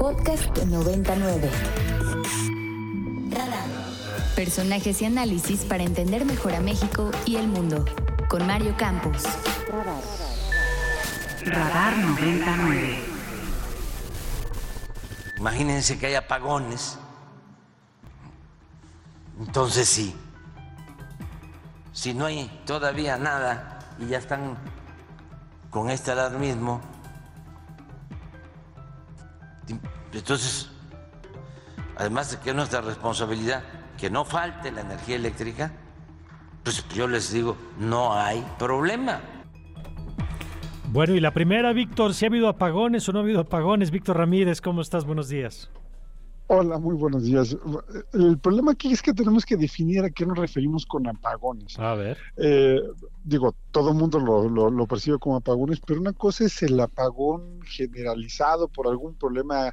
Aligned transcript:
Podcast 0.00 0.56
99. 0.56 1.50
Radar. 3.32 3.66
Personajes 4.34 5.02
y 5.02 5.04
análisis 5.04 5.66
para 5.66 5.82
entender 5.82 6.24
mejor 6.24 6.54
a 6.54 6.60
México 6.60 7.10
y 7.26 7.36
el 7.36 7.46
mundo. 7.48 7.84
Con 8.30 8.46
Mario 8.46 8.74
Campos. 8.78 9.24
Radar 11.44 11.98
99. 11.98 12.98
Imagínense 15.36 15.98
que 15.98 16.06
hay 16.06 16.14
apagones. 16.14 16.96
Entonces 19.38 19.86
sí. 19.86 20.16
Si 21.92 22.14
no 22.14 22.24
hay 22.24 22.50
todavía 22.64 23.18
nada 23.18 23.80
y 23.98 24.06
ya 24.06 24.16
están 24.16 24.56
con 25.68 25.90
este 25.90 26.12
alarmismo, 26.12 26.80
entonces, 30.18 30.68
además 31.96 32.30
de 32.30 32.38
que 32.38 32.50
es 32.50 32.56
nuestra 32.56 32.80
responsabilidad 32.80 33.62
que 33.98 34.10
no 34.10 34.24
falte 34.24 34.72
la 34.72 34.80
energía 34.80 35.16
eléctrica, 35.16 35.72
pues 36.64 36.86
yo 36.94 37.06
les 37.06 37.32
digo, 37.32 37.56
no 37.78 38.14
hay 38.14 38.44
problema. 38.58 39.20
Bueno, 40.88 41.14
y 41.14 41.20
la 41.20 41.32
primera, 41.32 41.72
Víctor, 41.72 42.14
si 42.14 42.24
ha 42.24 42.28
habido 42.28 42.48
apagones 42.48 43.08
o 43.08 43.12
no 43.12 43.20
ha 43.20 43.22
habido 43.22 43.40
apagones. 43.40 43.90
Víctor 43.92 44.16
Ramírez, 44.16 44.60
¿cómo 44.60 44.80
estás? 44.80 45.04
Buenos 45.04 45.28
días. 45.28 45.70
Hola, 46.52 46.78
muy 46.78 46.96
buenos 46.96 47.22
días. 47.22 47.56
El 48.12 48.36
problema 48.40 48.72
aquí 48.72 48.90
es 48.90 49.00
que 49.00 49.12
tenemos 49.12 49.46
que 49.46 49.56
definir 49.56 50.02
a 50.02 50.10
qué 50.10 50.26
nos 50.26 50.36
referimos 50.36 50.84
con 50.84 51.06
apagones. 51.06 51.78
A 51.78 51.94
ver. 51.94 52.18
Eh, 52.36 52.80
digo, 53.22 53.54
todo 53.70 53.90
el 53.90 53.94
mundo 53.94 54.18
lo, 54.18 54.68
lo, 54.68 54.86
percibe 54.88 55.20
como 55.20 55.36
apagones, 55.36 55.78
pero 55.78 56.00
una 56.00 56.12
cosa 56.12 56.46
es 56.46 56.60
el 56.64 56.80
apagón 56.80 57.60
generalizado 57.62 58.66
por 58.66 58.88
algún 58.88 59.14
problema 59.14 59.72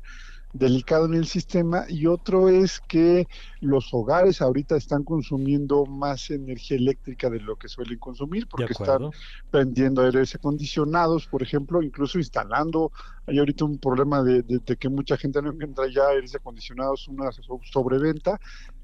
delicado 0.58 1.06
en 1.06 1.14
el 1.14 1.26
sistema 1.26 1.86
y 1.88 2.08
otro 2.08 2.50
es 2.50 2.80
que 2.88 3.28
los 3.62 3.94
hogares 3.94 4.42
ahorita 4.42 4.76
están 4.76 5.04
consumiendo 5.04 5.86
más 5.86 6.30
energía 6.30 6.78
eléctrica 6.78 7.30
de 7.30 7.40
lo 7.40 7.56
que 7.56 7.68
suelen 7.68 8.00
consumir 8.00 8.48
porque 8.48 8.74
están 8.74 9.10
prendiendo 9.52 10.02
aires 10.02 10.36
acondicionados, 10.36 11.28
por 11.28 11.44
ejemplo, 11.44 11.82
incluso 11.82 12.18
instalando, 12.18 12.92
hay 13.26 13.40
ahorita 13.40 13.66
un 13.66 13.78
problema 13.78 14.24
de, 14.24 14.44
que 14.80 14.90
mucha 14.90 15.18
gente 15.18 15.42
no 15.42 15.52
encuentra 15.52 15.86
ya 15.94 16.08
aires 16.08 16.36
acondicionados, 16.36 17.08
una 17.08 17.30
sobreventa, 17.72 18.40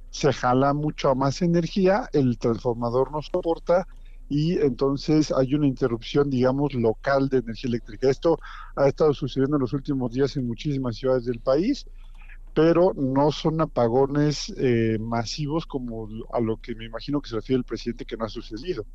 se 0.09 0.31
jala 0.31 0.73
mucho 0.73 1.15
más 1.15 1.41
energía, 1.41 2.09
el 2.13 2.37
transformador 2.37 3.11
no 3.11 3.21
soporta 3.21 3.87
y 4.29 4.57
entonces 4.59 5.31
hay 5.31 5.53
una 5.53 5.67
interrupción, 5.67 6.29
digamos, 6.29 6.73
local 6.73 7.29
de 7.29 7.37
energía 7.39 7.67
eléctrica. 7.67 8.09
Esto 8.09 8.39
ha 8.75 8.87
estado 8.87 9.13
sucediendo 9.13 9.57
en 9.57 9.61
los 9.61 9.73
últimos 9.73 10.11
días 10.11 10.35
en 10.37 10.47
muchísimas 10.47 10.97
ciudades 10.97 11.25
del 11.25 11.39
país, 11.39 11.85
pero 12.53 12.93
no 12.95 13.31
son 13.31 13.61
apagones 13.61 14.53
eh, 14.57 14.97
masivos 14.99 15.65
como 15.65 16.07
a 16.31 16.39
lo 16.39 16.57
que 16.57 16.75
me 16.75 16.85
imagino 16.85 17.21
que 17.21 17.29
se 17.29 17.35
refiere 17.35 17.59
el 17.59 17.65
presidente 17.65 18.05
que 18.05 18.17
no 18.17 18.25
ha 18.25 18.29
sucedido. 18.29 18.85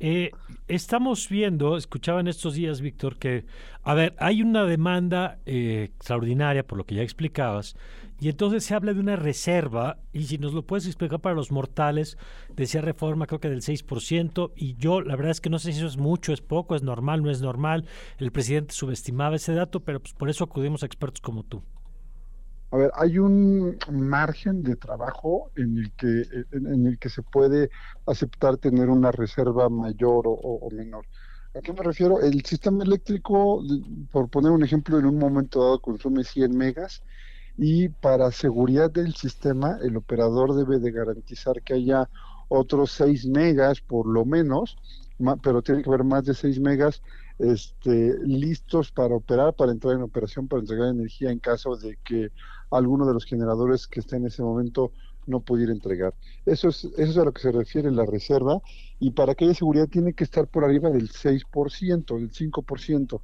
Eh, 0.00 0.30
estamos 0.68 1.28
viendo, 1.28 1.76
escuchaba 1.76 2.20
en 2.20 2.28
estos 2.28 2.54
días, 2.54 2.80
Víctor, 2.80 3.16
que, 3.16 3.44
a 3.82 3.94
ver, 3.94 4.14
hay 4.18 4.42
una 4.42 4.64
demanda 4.64 5.38
eh, 5.44 5.90
extraordinaria, 5.92 6.64
por 6.64 6.78
lo 6.78 6.84
que 6.84 6.94
ya 6.94 7.02
explicabas, 7.02 7.74
y 8.20 8.28
entonces 8.28 8.64
se 8.64 8.74
habla 8.74 8.94
de 8.94 9.00
una 9.00 9.16
reserva, 9.16 9.98
y 10.12 10.24
si 10.24 10.38
nos 10.38 10.52
lo 10.52 10.62
puedes 10.62 10.86
explicar 10.86 11.20
para 11.20 11.34
los 11.34 11.50
mortales, 11.50 12.16
decía 12.54 12.80
reforma 12.80 13.26
creo 13.26 13.40
que 13.40 13.50
del 13.50 13.62
6%, 13.62 14.52
y 14.54 14.76
yo 14.76 15.00
la 15.00 15.16
verdad 15.16 15.32
es 15.32 15.40
que 15.40 15.50
no 15.50 15.58
sé 15.58 15.72
si 15.72 15.78
eso 15.78 15.88
es 15.88 15.96
mucho, 15.96 16.32
es 16.32 16.40
poco, 16.40 16.76
es 16.76 16.82
normal, 16.82 17.22
no 17.22 17.30
es 17.30 17.42
normal, 17.42 17.84
el 18.18 18.30
presidente 18.30 18.74
subestimaba 18.74 19.36
ese 19.36 19.52
dato, 19.54 19.80
pero 19.80 20.00
pues 20.00 20.14
por 20.14 20.30
eso 20.30 20.44
acudimos 20.44 20.84
a 20.84 20.86
expertos 20.86 21.20
como 21.20 21.42
tú. 21.42 21.62
A 22.70 22.76
ver, 22.76 22.90
hay 22.94 23.18
un 23.18 23.78
margen 23.90 24.62
de 24.62 24.76
trabajo 24.76 25.50
en 25.56 25.78
el 25.78 25.92
que, 25.92 26.22
en, 26.52 26.86
el 26.86 26.98
que 26.98 27.08
se 27.08 27.22
puede 27.22 27.70
aceptar 28.06 28.58
tener 28.58 28.90
una 28.90 29.10
reserva 29.10 29.70
mayor 29.70 30.24
o, 30.26 30.68
menor. 30.72 31.06
¿A 31.54 31.60
qué 31.60 31.72
me 31.72 31.82
refiero? 31.82 32.20
El 32.20 32.44
sistema 32.44 32.84
eléctrico, 32.84 33.62
por 34.10 34.28
poner 34.28 34.52
un 34.52 34.62
ejemplo, 34.62 34.98
en 34.98 35.06
un 35.06 35.18
momento 35.18 35.62
dado 35.62 35.80
consume 35.80 36.24
100 36.24 36.56
megas 36.56 37.02
y 37.56 37.88
para 37.88 38.30
seguridad 38.30 38.90
del 38.90 39.14
sistema 39.14 39.78
el 39.82 39.96
operador 39.96 40.54
debe 40.54 40.78
de 40.78 40.92
garantizar 40.92 41.62
que 41.62 41.74
haya 41.74 42.08
otros 42.48 42.92
6 42.92 43.26
megas 43.26 43.80
por 43.80 44.06
lo 44.06 44.26
menos, 44.26 44.76
pero 45.42 45.62
tiene 45.62 45.82
que 45.82 45.88
haber 45.88 46.04
más 46.04 46.24
de 46.24 46.34
6 46.34 46.60
megas 46.60 47.02
este, 47.38 48.18
listos 48.24 48.90
para 48.90 49.14
operar, 49.14 49.54
para 49.54 49.72
entrar 49.72 49.94
en 49.94 50.02
operación, 50.02 50.48
para 50.48 50.60
entregar 50.60 50.88
energía 50.88 51.30
en 51.30 51.38
caso 51.38 51.76
de 51.76 51.98
que 52.04 52.30
alguno 52.70 53.06
de 53.06 53.14
los 53.14 53.24
generadores 53.24 53.86
que 53.86 54.00
esté 54.00 54.16
en 54.16 54.26
ese 54.26 54.42
momento 54.42 54.92
no 55.26 55.40
pudiera 55.40 55.72
entregar. 55.72 56.14
Eso 56.46 56.68
es, 56.68 56.84
eso 56.84 57.10
es 57.10 57.16
a 57.18 57.24
lo 57.24 57.32
que 57.32 57.42
se 57.42 57.52
refiere 57.52 57.90
la 57.90 58.06
reserva 58.06 58.60
y 58.98 59.10
para 59.10 59.34
que 59.34 59.44
haya 59.44 59.54
seguridad 59.54 59.88
tiene 59.88 60.14
que 60.14 60.24
estar 60.24 60.48
por 60.48 60.64
arriba 60.64 60.90
del 60.90 61.10
6%, 61.10 62.16
del 62.16 62.32
5%. 62.32 63.20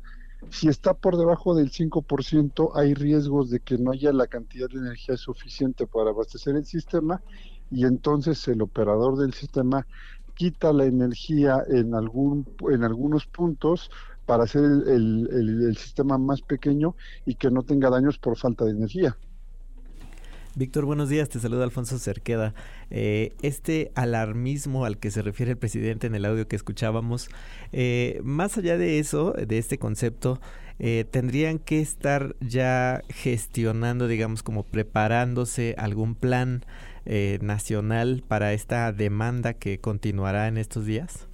Si 0.50 0.68
está 0.68 0.92
por 0.92 1.16
debajo 1.16 1.54
del 1.54 1.70
5%, 1.70 2.72
hay 2.74 2.92
riesgos 2.94 3.48
de 3.48 3.60
que 3.60 3.78
no 3.78 3.92
haya 3.92 4.12
la 4.12 4.26
cantidad 4.26 4.68
de 4.68 4.78
energía 4.78 5.16
suficiente 5.16 5.86
para 5.86 6.10
abastecer 6.10 6.54
el 6.56 6.66
sistema 6.66 7.22
y 7.70 7.86
entonces 7.86 8.46
el 8.48 8.60
operador 8.60 9.16
del 9.16 9.32
sistema 9.32 9.86
quita 10.34 10.72
la 10.72 10.84
energía 10.84 11.62
en, 11.68 11.94
algún, 11.94 12.46
en 12.70 12.84
algunos 12.84 13.26
puntos 13.26 13.90
para 14.26 14.44
hacer 14.44 14.64
el, 14.64 15.28
el, 15.30 15.76
sistema 15.76 16.18
más 16.18 16.40
pequeño 16.42 16.94
y 17.26 17.34
que 17.34 17.50
no 17.50 17.62
tenga 17.62 17.90
daños 17.90 18.18
por 18.18 18.36
falta 18.38 18.64
de 18.64 18.72
energía. 18.72 19.16
Víctor, 20.56 20.84
buenos 20.84 21.08
días, 21.08 21.28
te 21.28 21.40
saluda 21.40 21.64
Alfonso 21.64 21.98
Cerqueda. 21.98 22.54
Eh, 22.88 23.32
este 23.42 23.90
alarmismo 23.96 24.84
al 24.84 24.98
que 24.98 25.10
se 25.10 25.20
refiere 25.20 25.52
el 25.52 25.58
presidente 25.58 26.06
en 26.06 26.14
el 26.14 26.24
audio 26.24 26.46
que 26.46 26.54
escuchábamos, 26.54 27.28
eh, 27.72 28.20
más 28.22 28.56
allá 28.56 28.78
de 28.78 29.00
eso, 29.00 29.32
de 29.32 29.58
este 29.58 29.78
concepto, 29.78 30.40
eh, 30.78 31.04
tendrían 31.10 31.58
que 31.58 31.80
estar 31.80 32.36
ya 32.40 33.02
gestionando, 33.08 34.06
digamos, 34.06 34.44
como 34.44 34.62
preparándose 34.62 35.74
algún 35.76 36.14
plan 36.14 36.64
eh, 37.06 37.38
nacional 37.42 38.24
para 38.26 38.52
esta 38.52 38.92
demanda 38.92 39.54
que 39.54 39.78
continuará 39.78 40.48
en 40.48 40.56
estos 40.56 40.86
días? 40.86 41.26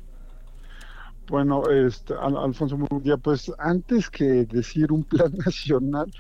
Bueno, 1.29 1.63
este, 1.71 2.15
Alfonso 2.15 2.77
día 3.03 3.17
pues 3.17 3.53
antes 3.59 4.11
que 4.11 4.47
decir 4.47 4.91
un 4.91 5.05
plan 5.05 5.33
nacional, 5.47 6.13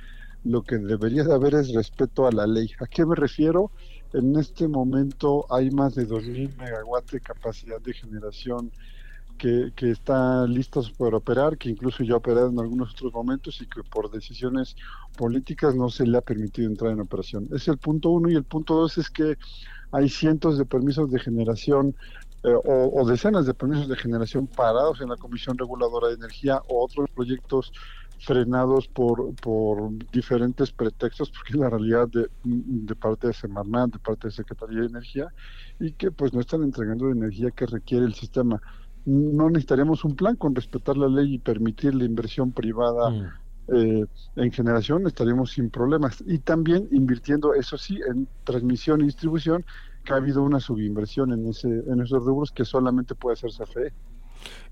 lo 0.44 0.62
que 0.62 0.78
debería 0.78 1.24
de 1.24 1.34
haber 1.34 1.54
es 1.54 1.74
respeto 1.74 2.26
a 2.26 2.32
la 2.32 2.46
ley. 2.46 2.70
¿A 2.80 2.86
qué 2.86 3.04
me 3.04 3.16
refiero? 3.16 3.70
En 4.12 4.36
este 4.36 4.68
momento 4.68 5.46
hay 5.50 5.70
más 5.70 5.94
de 5.94 6.06
2.000 6.06 6.56
megawatts 6.56 7.12
de 7.12 7.20
capacidad 7.20 7.80
de 7.80 7.92
generación 7.92 8.70
que, 9.40 9.90
están 9.90 10.52
listos 10.52 10.90
para 10.90 11.16
operar, 11.16 11.56
que 11.56 11.70
incluso 11.70 12.04
ya 12.04 12.14
ha 12.14 12.18
operado 12.18 12.50
en 12.50 12.60
algunos 12.60 12.92
otros 12.92 13.12
momentos 13.12 13.60
y 13.62 13.66
que 13.66 13.82
por 13.82 14.10
decisiones 14.10 14.76
políticas 15.16 15.74
no 15.74 15.88
se 15.88 16.06
le 16.06 16.18
ha 16.18 16.20
permitido 16.20 16.68
entrar 16.68 16.92
en 16.92 17.00
operación. 17.00 17.48
Es 17.50 17.66
el 17.68 17.78
punto 17.78 18.10
uno 18.10 18.28
y 18.28 18.34
el 18.34 18.44
punto 18.44 18.74
dos 18.74 18.98
es 18.98 19.08
que 19.08 19.38
hay 19.92 20.10
cientos 20.10 20.58
de 20.58 20.66
permisos 20.66 21.10
de 21.10 21.18
generación 21.18 21.96
eh, 22.42 22.52
o, 22.52 23.06
decenas 23.06 23.46
de 23.46 23.54
permisos 23.54 23.88
de 23.88 23.96
generación 23.96 24.46
parados 24.46 25.00
en 25.00 25.08
la 25.08 25.16
Comisión 25.16 25.56
Reguladora 25.56 26.08
de 26.08 26.14
Energía 26.14 26.60
o 26.68 26.84
otros 26.84 27.08
proyectos 27.10 27.72
frenados 28.18 28.88
por, 28.88 29.34
por 29.36 29.90
diferentes 30.12 30.70
pretextos, 30.70 31.30
porque 31.30 31.56
la 31.56 31.70
realidad 31.70 32.08
de, 32.08 32.28
de 32.44 32.94
parte 32.94 33.28
de 33.28 33.32
Semarnat, 33.32 33.92
de 33.92 33.98
parte 33.98 34.28
de 34.28 34.32
Secretaría 34.32 34.80
de 34.80 34.86
Energía, 34.88 35.28
y 35.78 35.92
que 35.92 36.10
pues 36.10 36.34
no 36.34 36.40
están 36.40 36.62
entregando 36.62 37.06
la 37.06 37.12
energía 37.12 37.50
que 37.50 37.64
requiere 37.64 38.04
el 38.04 38.12
sistema 38.12 38.60
no 39.06 39.48
necesitaríamos 39.48 40.04
un 40.04 40.16
plan 40.16 40.36
con 40.36 40.54
respetar 40.54 40.96
la 40.96 41.08
ley 41.08 41.34
y 41.34 41.38
permitir 41.38 41.94
la 41.94 42.04
inversión 42.04 42.52
privada 42.52 43.10
mm. 43.10 43.26
eh, 43.68 44.06
en 44.36 44.52
generación, 44.52 45.06
estaríamos 45.06 45.52
sin 45.52 45.70
problemas. 45.70 46.22
Y 46.26 46.38
también 46.38 46.88
invirtiendo, 46.92 47.54
eso 47.54 47.78
sí, 47.78 48.00
en 48.08 48.28
transmisión 48.44 49.00
y 49.00 49.04
distribución, 49.04 49.64
que 50.04 50.12
ha 50.12 50.16
habido 50.16 50.42
una 50.42 50.60
subinversión 50.60 51.32
en, 51.32 51.48
ese, 51.48 51.68
en 51.68 52.00
esos 52.00 52.24
rubros 52.24 52.50
que 52.50 52.64
solamente 52.64 53.14
puede 53.14 53.34
hacer 53.34 53.50
CFE. 53.50 53.92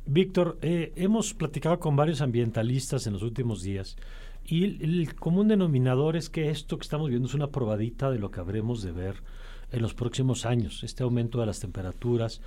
Víctor, 0.07 0.59
eh, 0.63 0.93
hemos 0.97 1.35
platicado 1.35 1.79
con 1.79 1.97
varios 1.97 2.23
ambientalistas 2.23 3.07
en 3.07 3.13
los 3.13 3.23
últimos 3.23 3.63
días 3.63 3.97
y 4.45 4.65
el, 4.65 4.83
el, 4.83 5.15
común 5.15 5.49
denominador 5.49 6.17
es 6.17 6.31
que 6.31 6.49
esto 6.49 6.79
que 6.79 6.85
estamos 6.85 7.11
viendo 7.11 7.29
es 7.29 7.35
una 7.35 7.49
probadita 7.49 8.11
de 8.11 8.19
lo 8.19 8.31
que 8.31 8.41
habremos 8.41 8.83
de 8.83 8.93
ver 8.93 9.17
en 9.73 9.83
los 9.83 9.95
próximos 9.95 10.47
años, 10.47 10.83
este 10.83 11.03
aumento 11.03 11.41
de 11.41 11.47
las 11.47 11.61
temperaturas, 11.61 12.41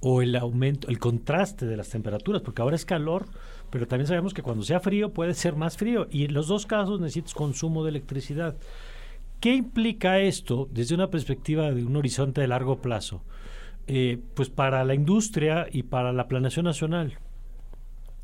o 0.00 0.22
el 0.22 0.36
aumento, 0.36 0.88
el 0.88 0.98
contraste 0.98 1.66
de 1.66 1.76
las 1.76 1.88
temperaturas, 1.88 2.40
porque 2.42 2.62
ahora 2.62 2.76
es 2.76 2.84
calor, 2.84 3.26
pero 3.70 3.88
también 3.88 4.06
sabemos 4.06 4.32
que 4.32 4.42
cuando 4.42 4.62
sea 4.62 4.78
frío 4.80 5.12
puede 5.12 5.34
ser 5.34 5.56
más 5.56 5.76
frío 5.76 6.06
y 6.10 6.24
en 6.24 6.34
los 6.34 6.46
dos 6.46 6.66
casos 6.66 7.00
necesitas 7.00 7.34
consumo 7.34 7.82
de 7.82 7.90
electricidad. 7.90 8.54
¿Qué 9.40 9.54
implica 9.54 10.20
esto 10.20 10.68
desde 10.72 10.94
una 10.94 11.10
perspectiva 11.10 11.70
de 11.72 11.84
un 11.84 11.96
horizonte 11.96 12.40
de 12.40 12.48
largo 12.48 12.80
plazo? 12.80 13.22
Eh, 13.86 14.20
pues 14.34 14.50
para 14.50 14.84
la 14.84 14.94
industria 14.94 15.66
y 15.70 15.82
para 15.84 16.12
la 16.12 16.28
planeación 16.28 16.64
nacional. 16.66 17.14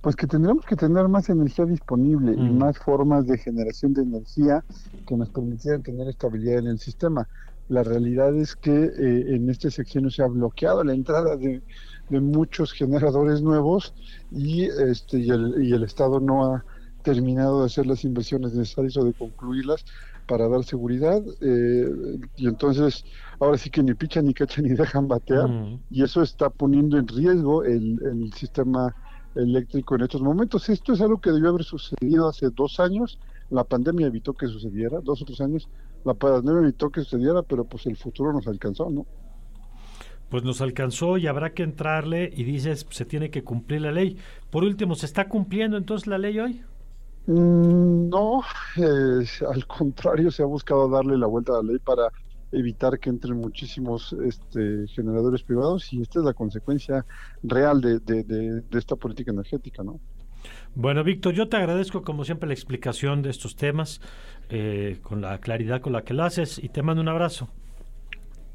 Pues 0.00 0.14
que 0.14 0.26
tendremos 0.26 0.66
que 0.66 0.76
tener 0.76 1.08
más 1.08 1.30
energía 1.30 1.64
disponible 1.64 2.32
y 2.32 2.50
Mm. 2.50 2.58
más 2.58 2.78
formas 2.78 3.26
de 3.26 3.38
generación 3.38 3.94
de 3.94 4.02
energía 4.02 4.62
que 5.08 5.16
nos 5.16 5.30
permitieran 5.30 5.82
tener 5.82 6.06
estabilidad 6.08 6.58
en 6.58 6.66
el 6.66 6.78
sistema. 6.78 7.26
La 7.68 7.82
realidad 7.82 8.36
es 8.36 8.56
que 8.56 8.70
eh, 8.72 9.34
en 9.34 9.48
este 9.50 9.70
sexenio 9.70 10.10
se 10.10 10.22
ha 10.22 10.26
bloqueado 10.26 10.84
la 10.84 10.92
entrada 10.92 11.36
de, 11.36 11.62
de 12.10 12.20
muchos 12.20 12.72
generadores 12.72 13.40
nuevos 13.42 13.94
y 14.30 14.64
este 14.64 15.18
y 15.18 15.30
el, 15.30 15.64
y 15.64 15.72
el 15.72 15.82
Estado 15.84 16.20
no 16.20 16.44
ha 16.44 16.64
terminado 17.02 17.60
de 17.60 17.66
hacer 17.66 17.86
las 17.86 18.04
inversiones 18.04 18.54
necesarias 18.54 18.96
o 18.96 19.04
de 19.04 19.12
concluirlas 19.12 19.84
para 20.26 20.48
dar 20.48 20.64
seguridad 20.64 21.22
eh, 21.42 22.18
y 22.36 22.46
entonces 22.48 23.04
ahora 23.40 23.58
sí 23.58 23.68
que 23.70 23.82
ni 23.82 23.92
pichan 23.94 24.24
ni 24.26 24.32
cachan 24.34 24.64
ni 24.64 24.70
dejan 24.70 25.06
batear 25.08 25.48
Mm. 25.48 25.80
y 25.90 26.02
eso 26.02 26.22
está 26.22 26.48
poniendo 26.50 26.96
en 26.98 27.06
riesgo 27.08 27.62
el, 27.64 27.98
el 28.02 28.32
sistema 28.34 28.94
eléctrico 29.34 29.96
en 29.96 30.02
estos 30.02 30.22
momentos. 30.22 30.68
Esto 30.68 30.92
es 30.92 31.00
algo 31.00 31.20
que 31.20 31.30
debió 31.32 31.48
haber 31.50 31.64
sucedido 31.64 32.28
hace 32.28 32.50
dos 32.50 32.78
años. 32.78 33.18
La 33.50 33.64
pandemia 33.64 34.06
evitó 34.06 34.32
que 34.32 34.46
sucediera, 34.46 35.00
dos 35.00 35.22
o 35.22 35.24
tres 35.24 35.40
años. 35.40 35.68
La 36.04 36.14
pandemia 36.14 36.62
evitó 36.62 36.90
que 36.90 37.00
sucediera, 37.02 37.42
pero 37.42 37.64
pues 37.66 37.86
el 37.86 37.96
futuro 37.96 38.32
nos 38.32 38.46
alcanzó, 38.46 38.88
¿no? 38.90 39.06
Pues 40.28 40.42
nos 40.44 40.60
alcanzó 40.60 41.16
y 41.18 41.26
habrá 41.26 41.54
que 41.54 41.62
entrarle 41.62 42.30
y 42.34 42.44
dices, 42.44 42.86
se 42.90 43.04
tiene 43.06 43.30
que 43.30 43.44
cumplir 43.44 43.82
la 43.82 43.92
ley. 43.92 44.18
Por 44.50 44.64
último, 44.64 44.94
¿se 44.96 45.06
está 45.06 45.28
cumpliendo 45.28 45.76
entonces 45.76 46.06
la 46.06 46.18
ley 46.18 46.38
hoy? 46.40 46.62
Mm, 47.26 48.08
No, 48.10 48.42
eh, 48.76 49.24
al 49.50 49.66
contrario, 49.66 50.30
se 50.30 50.42
ha 50.42 50.46
buscado 50.46 50.88
darle 50.88 51.16
la 51.16 51.26
vuelta 51.26 51.52
a 51.52 51.56
la 51.62 51.62
ley 51.72 51.78
para 51.78 52.10
evitar 52.52 52.98
que 53.00 53.10
entren 53.10 53.36
muchísimos 53.38 54.12
este, 54.24 54.86
generadores 54.88 55.42
privados 55.42 55.92
y 55.92 56.02
esta 56.02 56.20
es 56.20 56.24
la 56.24 56.34
consecuencia 56.34 57.04
real 57.42 57.80
de, 57.80 57.98
de- 58.00 58.24
de- 58.24 58.60
de 58.62 58.78
esta 58.78 58.96
política 58.96 59.32
energética, 59.32 59.82
¿no? 59.82 60.00
Bueno, 60.74 61.04
Víctor, 61.04 61.34
yo 61.34 61.48
te 61.48 61.56
agradezco 61.56 62.02
como 62.02 62.24
siempre 62.24 62.48
la 62.48 62.54
explicación 62.54 63.22
de 63.22 63.30
estos 63.30 63.54
temas, 63.54 64.00
eh, 64.48 64.98
con 65.02 65.20
la 65.20 65.38
claridad 65.38 65.80
con 65.80 65.92
la 65.92 66.02
que 66.02 66.14
lo 66.14 66.24
haces 66.24 66.58
y 66.62 66.68
te 66.68 66.82
mando 66.82 67.00
un 67.00 67.08
abrazo. 67.08 67.48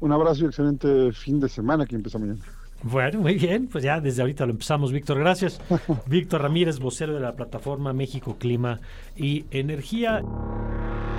Un 0.00 0.12
abrazo 0.12 0.44
y 0.44 0.46
excelente 0.46 1.12
fin 1.12 1.40
de 1.40 1.48
semana 1.48 1.86
que 1.86 1.96
empieza 1.96 2.18
mañana. 2.18 2.40
Bueno, 2.82 3.20
muy 3.20 3.34
bien, 3.34 3.68
pues 3.68 3.84
ya 3.84 4.00
desde 4.00 4.22
ahorita 4.22 4.46
lo 4.46 4.52
empezamos, 4.52 4.90
Víctor, 4.92 5.18
gracias. 5.18 5.60
Víctor 6.06 6.40
Ramírez, 6.42 6.78
vocero 6.78 7.12
de 7.14 7.20
la 7.20 7.36
plataforma 7.36 7.92
México 7.92 8.36
Clima 8.38 8.80
y 9.16 9.44
Energía. 9.50 10.22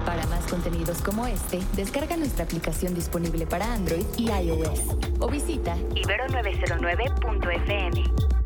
Para 0.05 0.25
más 0.27 0.47
contenidos 0.47 1.01
como 1.01 1.27
este, 1.27 1.59
descarga 1.75 2.15
nuestra 2.17 2.45
aplicación 2.45 2.95
disponible 2.95 3.45
para 3.45 3.71
Android 3.73 4.05
y 4.17 4.31
iOS 4.31 4.97
o 5.19 5.29
visita 5.29 5.75
Ibero909.fm. 5.95 8.40